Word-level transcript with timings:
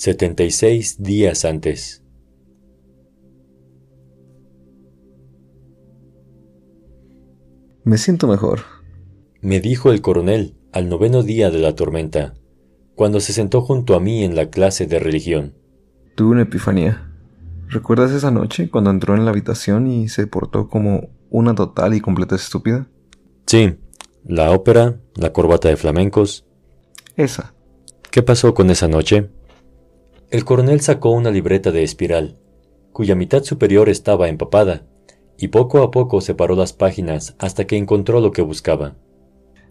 76 0.00 1.02
días 1.02 1.44
antes. 1.44 2.02
Me 7.84 7.98
siento 7.98 8.26
mejor, 8.26 8.60
me 9.42 9.60
dijo 9.60 9.92
el 9.92 10.00
coronel 10.00 10.56
al 10.72 10.88
noveno 10.88 11.22
día 11.22 11.50
de 11.50 11.58
la 11.58 11.74
tormenta, 11.74 12.32
cuando 12.94 13.20
se 13.20 13.34
sentó 13.34 13.60
junto 13.60 13.94
a 13.94 14.00
mí 14.00 14.24
en 14.24 14.36
la 14.36 14.48
clase 14.48 14.86
de 14.86 15.00
religión. 15.00 15.52
Tuve 16.14 16.30
una 16.30 16.42
epifanía. 16.44 17.12
¿Recuerdas 17.68 18.12
esa 18.12 18.30
noche 18.30 18.70
cuando 18.70 18.88
entró 18.88 19.14
en 19.14 19.26
la 19.26 19.32
habitación 19.32 19.86
y 19.86 20.08
se 20.08 20.26
portó 20.26 20.70
como 20.70 21.10
una 21.28 21.54
total 21.54 21.92
y 21.92 22.00
completa 22.00 22.36
estúpida? 22.36 22.88
Sí, 23.44 23.76
la 24.24 24.50
ópera, 24.52 24.98
la 25.16 25.34
corbata 25.34 25.68
de 25.68 25.76
flamencos. 25.76 26.46
Esa. 27.16 27.52
¿Qué 28.10 28.22
pasó 28.22 28.54
con 28.54 28.70
esa 28.70 28.88
noche? 28.88 29.28
El 30.30 30.44
coronel 30.44 30.80
sacó 30.80 31.10
una 31.10 31.30
libreta 31.30 31.72
de 31.72 31.82
espiral, 31.82 32.38
cuya 32.92 33.16
mitad 33.16 33.42
superior 33.42 33.88
estaba 33.88 34.28
empapada, 34.28 34.82
y 35.36 35.48
poco 35.48 35.82
a 35.82 35.90
poco 35.90 36.20
separó 36.20 36.54
las 36.54 36.72
páginas 36.72 37.34
hasta 37.38 37.66
que 37.66 37.76
encontró 37.76 38.20
lo 38.20 38.30
que 38.30 38.42
buscaba. 38.42 38.94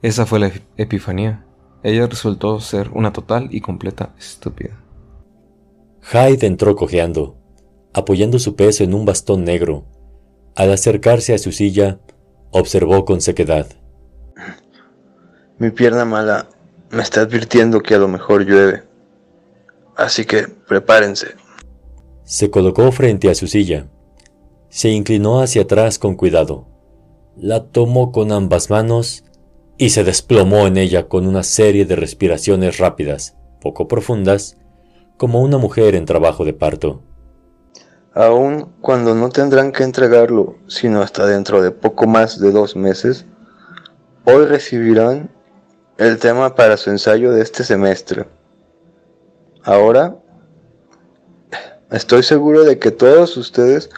Esa 0.00 0.26
fue 0.26 0.38
la 0.38 0.52
epifanía. 0.76 1.44
Ella 1.82 2.06
resultó 2.06 2.60
ser 2.60 2.90
una 2.90 3.12
total 3.12 3.48
y 3.50 3.60
completa 3.60 4.14
estúpida. 4.16 4.80
Hyde 6.12 6.46
entró 6.46 6.76
cojeando, 6.76 7.36
apoyando 7.92 8.38
su 8.38 8.54
peso 8.54 8.84
en 8.84 8.94
un 8.94 9.04
bastón 9.04 9.44
negro. 9.44 9.86
Al 10.54 10.70
acercarse 10.70 11.34
a 11.34 11.38
su 11.38 11.50
silla, 11.50 11.98
observó 12.52 13.04
con 13.04 13.20
sequedad. 13.20 13.66
Mi 15.58 15.70
pierna 15.70 16.04
mala 16.04 16.48
me 16.90 17.02
está 17.02 17.22
advirtiendo 17.22 17.80
que 17.80 17.94
a 17.94 17.98
lo 17.98 18.06
mejor 18.06 18.44
llueve. 18.44 18.93
Así 19.96 20.24
que 20.24 20.48
prepárense. 20.48 21.28
Se 22.24 22.50
colocó 22.50 22.90
frente 22.90 23.30
a 23.30 23.34
su 23.34 23.46
silla. 23.46 23.86
Se 24.68 24.88
inclinó 24.88 25.40
hacia 25.40 25.62
atrás 25.62 25.98
con 25.98 26.16
cuidado. 26.16 26.66
La 27.36 27.64
tomó 27.64 28.12
con 28.12 28.32
ambas 28.32 28.70
manos 28.70 29.24
y 29.76 29.90
se 29.90 30.04
desplomó 30.04 30.66
en 30.66 30.76
ella 30.76 31.08
con 31.08 31.26
una 31.26 31.42
serie 31.42 31.84
de 31.84 31.96
respiraciones 31.96 32.78
rápidas, 32.78 33.36
poco 33.60 33.88
profundas, 33.88 34.56
como 35.16 35.42
una 35.42 35.58
mujer 35.58 35.94
en 35.94 36.06
trabajo 36.06 36.44
de 36.44 36.52
parto. 36.52 37.02
Aun 38.14 38.72
cuando 38.80 39.14
no 39.14 39.28
tendrán 39.28 39.72
que 39.72 39.82
entregarlo 39.82 40.56
sino 40.68 41.02
hasta 41.02 41.26
dentro 41.26 41.62
de 41.62 41.72
poco 41.72 42.06
más 42.06 42.40
de 42.40 42.52
dos 42.52 42.76
meses, 42.76 43.26
hoy 44.24 44.46
recibirán 44.46 45.30
el 45.98 46.18
tema 46.18 46.54
para 46.54 46.76
su 46.76 46.90
ensayo 46.90 47.32
de 47.32 47.42
este 47.42 47.64
semestre. 47.64 48.26
Ahora, 49.64 50.18
estoy 51.90 52.22
seguro 52.22 52.64
de 52.64 52.78
que 52.78 52.90
todos 52.90 53.38
ustedes 53.38 53.88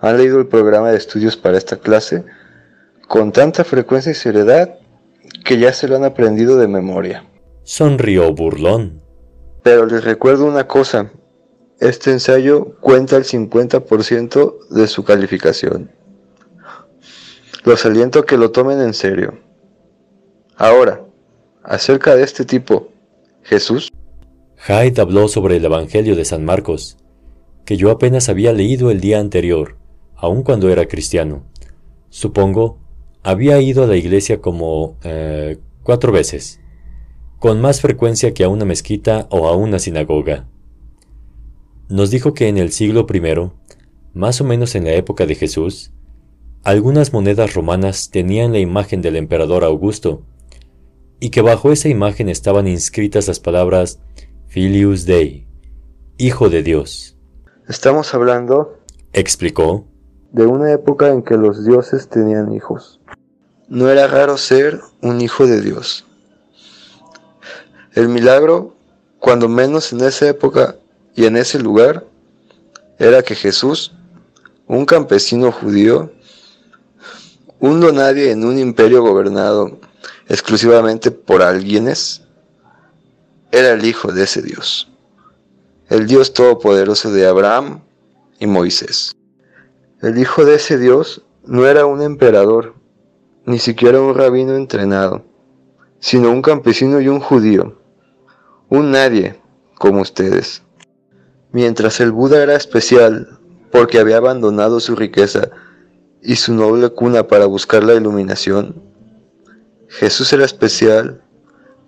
han 0.00 0.18
leído 0.18 0.38
el 0.38 0.46
programa 0.46 0.90
de 0.90 0.98
estudios 0.98 1.34
para 1.34 1.56
esta 1.56 1.76
clase 1.76 2.24
con 3.08 3.32
tanta 3.32 3.64
frecuencia 3.64 4.12
y 4.12 4.14
seriedad 4.14 4.78
que 5.44 5.58
ya 5.58 5.72
se 5.72 5.88
lo 5.88 5.96
han 5.96 6.04
aprendido 6.04 6.58
de 6.58 6.68
memoria. 6.68 7.24
Sonrió 7.62 8.34
burlón. 8.34 9.00
Pero 9.62 9.86
les 9.86 10.04
recuerdo 10.04 10.44
una 10.44 10.68
cosa, 10.68 11.10
este 11.80 12.10
ensayo 12.10 12.76
cuenta 12.80 13.16
el 13.16 13.24
50% 13.24 14.68
de 14.68 14.86
su 14.86 15.04
calificación. 15.04 15.90
Los 17.64 17.86
aliento 17.86 18.18
a 18.18 18.26
que 18.26 18.36
lo 18.36 18.50
tomen 18.50 18.78
en 18.82 18.92
serio. 18.92 19.38
Ahora, 20.56 21.00
acerca 21.62 22.14
de 22.14 22.24
este 22.24 22.44
tipo, 22.44 22.88
Jesús, 23.42 23.90
Hyde 24.66 24.98
habló 24.98 25.28
sobre 25.28 25.58
el 25.58 25.64
Evangelio 25.66 26.16
de 26.16 26.24
San 26.24 26.42
Marcos, 26.42 26.96
que 27.66 27.76
yo 27.76 27.90
apenas 27.90 28.30
había 28.30 28.54
leído 28.54 28.90
el 28.90 28.98
día 28.98 29.20
anterior, 29.20 29.76
aun 30.16 30.42
cuando 30.42 30.70
era 30.70 30.88
cristiano. 30.88 31.44
Supongo, 32.08 32.78
había 33.22 33.60
ido 33.60 33.84
a 33.84 33.86
la 33.86 33.96
iglesia 33.96 34.40
como 34.40 34.96
eh, 35.04 35.58
cuatro 35.82 36.12
veces, 36.12 36.62
con 37.40 37.60
más 37.60 37.82
frecuencia 37.82 38.32
que 38.32 38.42
a 38.42 38.48
una 38.48 38.64
mezquita 38.64 39.28
o 39.30 39.48
a 39.48 39.54
una 39.54 39.78
sinagoga. 39.78 40.48
Nos 41.90 42.10
dijo 42.10 42.32
que 42.32 42.48
en 42.48 42.56
el 42.56 42.72
siglo 42.72 43.06
I, 43.12 43.50
más 44.14 44.40
o 44.40 44.44
menos 44.44 44.74
en 44.76 44.84
la 44.84 44.94
época 44.94 45.26
de 45.26 45.34
Jesús, 45.34 45.92
algunas 46.62 47.12
monedas 47.12 47.52
romanas 47.52 48.08
tenían 48.08 48.52
la 48.52 48.60
imagen 48.60 49.02
del 49.02 49.16
emperador 49.16 49.62
Augusto, 49.62 50.22
y 51.20 51.28
que 51.28 51.42
bajo 51.42 51.70
esa 51.70 51.90
imagen 51.90 52.30
estaban 52.30 52.66
inscritas 52.66 53.28
las 53.28 53.40
palabras 53.40 54.00
Filius 54.54 55.04
Dei, 55.04 55.48
Hijo 56.16 56.48
de 56.48 56.62
Dios. 56.62 57.16
Estamos 57.68 58.14
hablando, 58.14 58.78
explicó, 59.12 59.84
de 60.30 60.46
una 60.46 60.70
época 60.70 61.08
en 61.08 61.24
que 61.24 61.36
los 61.36 61.66
dioses 61.66 62.08
tenían 62.08 62.52
hijos. 62.52 63.00
No 63.66 63.90
era 63.90 64.06
raro 64.06 64.38
ser 64.38 64.80
un 65.02 65.20
hijo 65.20 65.48
de 65.48 65.60
Dios. 65.60 66.06
El 67.94 68.08
milagro, 68.08 68.76
cuando 69.18 69.48
menos 69.48 69.92
en 69.92 70.02
esa 70.02 70.28
época 70.28 70.76
y 71.16 71.24
en 71.24 71.36
ese 71.36 71.58
lugar, 71.58 72.06
era 73.00 73.24
que 73.24 73.34
Jesús, 73.34 73.92
un 74.68 74.86
campesino 74.86 75.50
judío, 75.50 76.12
un 77.58 77.80
donadie 77.80 78.30
en 78.30 78.44
un 78.44 78.56
imperio 78.60 79.02
gobernado 79.02 79.80
exclusivamente 80.28 81.10
por 81.10 81.42
alguienes, 81.42 82.23
era 83.54 83.70
el 83.70 83.84
hijo 83.84 84.10
de 84.10 84.24
ese 84.24 84.42
Dios, 84.42 84.90
el 85.88 86.08
Dios 86.08 86.32
todopoderoso 86.32 87.12
de 87.12 87.24
Abraham 87.24 87.82
y 88.40 88.48
Moisés. 88.48 89.14
El 90.02 90.18
hijo 90.18 90.44
de 90.44 90.56
ese 90.56 90.76
Dios 90.76 91.22
no 91.44 91.64
era 91.64 91.86
un 91.86 92.02
emperador, 92.02 92.74
ni 93.46 93.60
siquiera 93.60 94.00
un 94.00 94.14
rabino 94.14 94.56
entrenado, 94.56 95.24
sino 96.00 96.32
un 96.32 96.42
campesino 96.42 97.00
y 97.00 97.06
un 97.06 97.20
judío, 97.20 97.78
un 98.70 98.90
nadie 98.90 99.40
como 99.78 100.00
ustedes. 100.00 100.62
Mientras 101.52 102.00
el 102.00 102.10
Buda 102.10 102.42
era 102.42 102.56
especial 102.56 103.38
porque 103.70 104.00
había 104.00 104.16
abandonado 104.16 104.80
su 104.80 104.96
riqueza 104.96 105.50
y 106.20 106.34
su 106.36 106.54
noble 106.54 106.90
cuna 106.90 107.28
para 107.28 107.46
buscar 107.46 107.84
la 107.84 107.94
iluminación, 107.94 108.82
Jesús 109.88 110.32
era 110.32 110.44
especial 110.44 111.23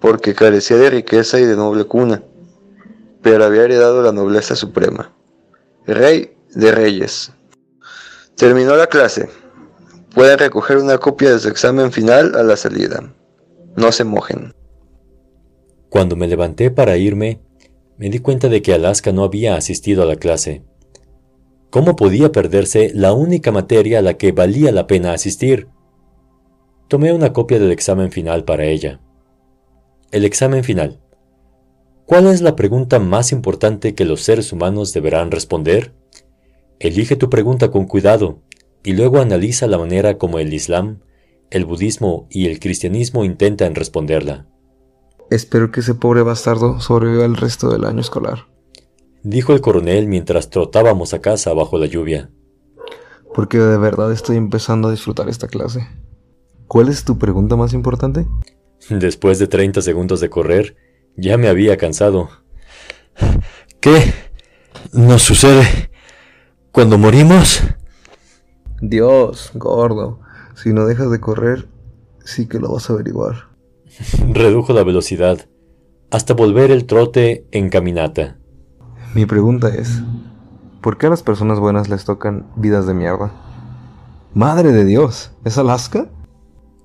porque 0.00 0.34
carecía 0.34 0.76
de 0.76 0.90
riqueza 0.90 1.38
y 1.38 1.44
de 1.44 1.56
noble 1.56 1.84
cuna, 1.84 2.22
pero 3.22 3.44
había 3.44 3.64
heredado 3.64 4.02
la 4.02 4.12
nobleza 4.12 4.56
suprema. 4.56 5.12
Rey 5.86 6.36
de 6.54 6.72
reyes. 6.72 7.32
Terminó 8.36 8.76
la 8.76 8.86
clase. 8.86 9.28
Pueden 10.14 10.38
recoger 10.38 10.78
una 10.78 10.98
copia 10.98 11.30
de 11.30 11.38
su 11.38 11.48
examen 11.48 11.92
final 11.92 12.34
a 12.34 12.42
la 12.42 12.56
salida. 12.56 13.12
No 13.76 13.92
se 13.92 14.04
mojen. 14.04 14.54
Cuando 15.88 16.16
me 16.16 16.26
levanté 16.26 16.70
para 16.70 16.96
irme, 16.96 17.40
me 17.98 18.08
di 18.08 18.18
cuenta 18.18 18.48
de 18.48 18.62
que 18.62 18.72
Alaska 18.72 19.12
no 19.12 19.24
había 19.24 19.56
asistido 19.56 20.02
a 20.02 20.06
la 20.06 20.16
clase. 20.16 20.64
¿Cómo 21.68 21.94
podía 21.94 22.32
perderse 22.32 22.90
la 22.94 23.12
única 23.12 23.52
materia 23.52 23.98
a 23.98 24.02
la 24.02 24.14
que 24.14 24.32
valía 24.32 24.72
la 24.72 24.86
pena 24.86 25.12
asistir? 25.12 25.68
Tomé 26.88 27.12
una 27.12 27.32
copia 27.32 27.60
del 27.60 27.70
examen 27.70 28.10
final 28.10 28.44
para 28.44 28.64
ella. 28.64 29.00
El 30.10 30.24
examen 30.24 30.64
final. 30.64 30.98
¿Cuál 32.04 32.26
es 32.26 32.40
la 32.40 32.56
pregunta 32.56 32.98
más 32.98 33.30
importante 33.30 33.94
que 33.94 34.04
los 34.04 34.22
seres 34.22 34.52
humanos 34.52 34.92
deberán 34.92 35.30
responder? 35.30 35.94
Elige 36.80 37.14
tu 37.14 37.30
pregunta 37.30 37.70
con 37.70 37.86
cuidado 37.86 38.40
y 38.82 38.94
luego 38.94 39.20
analiza 39.20 39.68
la 39.68 39.78
manera 39.78 40.18
como 40.18 40.40
el 40.40 40.52
Islam, 40.52 40.98
el 41.50 41.64
budismo 41.64 42.26
y 42.28 42.46
el 42.46 42.58
cristianismo 42.58 43.24
intentan 43.24 43.76
responderla. 43.76 44.48
Espero 45.30 45.70
que 45.70 45.78
ese 45.78 45.94
pobre 45.94 46.22
bastardo 46.22 46.80
sobreviva 46.80 47.24
el 47.24 47.36
resto 47.36 47.70
del 47.70 47.84
año 47.84 48.00
escolar, 48.00 48.48
dijo 49.22 49.52
el 49.52 49.60
coronel 49.60 50.08
mientras 50.08 50.50
trotábamos 50.50 51.14
a 51.14 51.20
casa 51.20 51.54
bajo 51.54 51.78
la 51.78 51.86
lluvia. 51.86 52.32
Porque 53.32 53.58
de 53.58 53.78
verdad 53.78 54.10
estoy 54.10 54.38
empezando 54.38 54.88
a 54.88 54.90
disfrutar 54.90 55.28
esta 55.28 55.46
clase. 55.46 55.86
¿Cuál 56.66 56.88
es 56.88 57.04
tu 57.04 57.16
pregunta 57.16 57.54
más 57.54 57.74
importante? 57.74 58.26
Después 58.88 59.38
de 59.38 59.46
30 59.46 59.82
segundos 59.82 60.20
de 60.20 60.30
correr, 60.30 60.76
ya 61.16 61.36
me 61.36 61.48
había 61.48 61.76
cansado. 61.76 62.30
¿Qué 63.80 64.12
nos 64.92 65.22
sucede 65.22 65.90
cuando 66.72 66.98
morimos? 66.98 67.62
Dios, 68.80 69.50
gordo, 69.54 70.20
si 70.54 70.72
no 70.72 70.86
dejas 70.86 71.10
de 71.10 71.20
correr, 71.20 71.68
sí 72.24 72.46
que 72.46 72.58
lo 72.58 72.72
vas 72.72 72.88
a 72.88 72.94
averiguar. 72.94 73.50
Redujo 74.32 74.72
la 74.72 74.84
velocidad 74.84 75.46
hasta 76.10 76.34
volver 76.34 76.70
el 76.70 76.86
trote 76.86 77.46
en 77.52 77.68
caminata. 77.68 78.38
Mi 79.14 79.26
pregunta 79.26 79.68
es, 79.68 80.02
¿por 80.80 80.98
qué 80.98 81.06
a 81.06 81.10
las 81.10 81.22
personas 81.22 81.60
buenas 81.60 81.88
les 81.88 82.04
tocan 82.04 82.46
vidas 82.56 82.86
de 82.86 82.94
mierda? 82.94 83.32
Madre 84.34 84.72
de 84.72 84.84
Dios, 84.84 85.32
¿es 85.44 85.58
Alaska? 85.58 86.08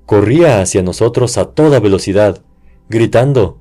Corría 0.05 0.61
hacia 0.61 0.83
nosotros 0.83 1.37
a 1.37 1.53
toda 1.53 1.79
velocidad, 1.79 2.41
gritando, 2.89 3.59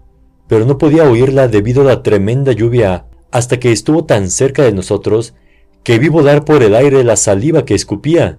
pero 0.49 0.67
no 0.67 0.79
podía 0.79 1.05
oírla 1.05 1.49
debido 1.49 1.83
a 1.83 1.87
la 1.87 2.03
tremenda 2.03 2.53
lluvia 2.53 3.07
hasta 3.31 3.59
que 3.59 3.73
estuvo 3.73 4.05
tan 4.05 4.31
cerca 4.31 4.63
de 4.63 4.73
nosotros 4.73 5.35
que 5.83 5.99
vi 5.99 6.09
volar 6.09 6.45
por 6.45 6.63
el 6.63 6.75
aire 6.75 7.03
la 7.03 7.17
saliva 7.17 7.65
que 7.65 7.75
escupía. 7.75 8.39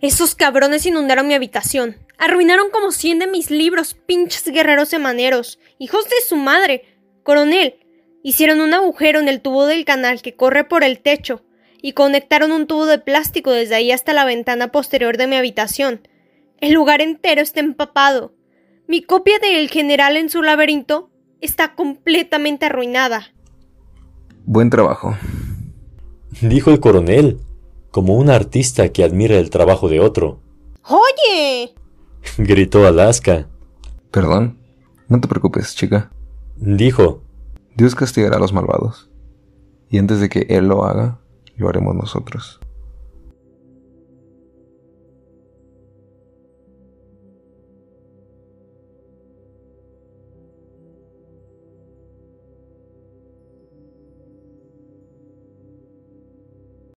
Esos 0.00 0.34
cabrones 0.34 0.86
inundaron 0.86 1.28
mi 1.28 1.34
habitación. 1.34 1.96
Arruinaron 2.18 2.70
como 2.70 2.92
cien 2.92 3.18
de 3.18 3.26
mis 3.26 3.50
libros, 3.50 3.94
pinches 3.94 4.44
guerreros 4.44 4.88
semaneros. 4.88 5.58
Hijos 5.78 6.04
de 6.06 6.16
su 6.26 6.36
madre. 6.36 6.84
Coronel. 7.22 7.76
Hicieron 8.24 8.60
un 8.60 8.74
agujero 8.74 9.20
en 9.20 9.28
el 9.28 9.40
tubo 9.40 9.66
del 9.66 9.84
canal 9.84 10.22
que 10.22 10.34
corre 10.34 10.64
por 10.64 10.82
el 10.82 11.00
techo 11.00 11.42
y 11.82 11.92
conectaron 11.92 12.52
un 12.52 12.66
tubo 12.66 12.86
de 12.86 12.98
plástico 12.98 13.50
desde 13.50 13.74
ahí 13.74 13.92
hasta 13.92 14.12
la 14.12 14.24
ventana 14.24 14.72
posterior 14.72 15.16
de 15.18 15.26
mi 15.26 15.36
habitación. 15.36 16.08
El 16.62 16.74
lugar 16.74 17.00
entero 17.00 17.40
está 17.40 17.58
empapado. 17.58 18.36
Mi 18.86 19.02
copia 19.02 19.40
de 19.40 19.58
El 19.58 19.68
General 19.68 20.16
en 20.16 20.30
su 20.30 20.42
laberinto 20.42 21.10
está 21.40 21.74
completamente 21.74 22.66
arruinada. 22.66 23.34
Buen 24.44 24.70
trabajo, 24.70 25.16
dijo 26.40 26.70
el 26.70 26.78
coronel, 26.78 27.40
como 27.90 28.14
un 28.14 28.30
artista 28.30 28.90
que 28.90 29.02
admira 29.02 29.38
el 29.38 29.50
trabajo 29.50 29.88
de 29.88 29.98
otro. 29.98 30.38
¡Oye! 30.84 31.74
gritó 32.38 32.86
Alaska. 32.86 33.48
Perdón. 34.12 34.56
No 35.08 35.20
te 35.20 35.26
preocupes, 35.26 35.74
chica. 35.74 36.12
Dijo. 36.54 37.24
Dios 37.74 37.96
castigará 37.96 38.36
a 38.36 38.40
los 38.40 38.52
malvados. 38.52 39.10
Y 39.90 39.98
antes 39.98 40.20
de 40.20 40.28
que 40.28 40.46
Él 40.48 40.68
lo 40.68 40.84
haga, 40.84 41.18
lo 41.56 41.68
haremos 41.68 41.96
nosotros. 41.96 42.61